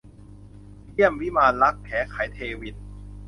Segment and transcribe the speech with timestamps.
[0.91, 2.85] เยี่ยมวิมานรัก- แขไข เทวินทร์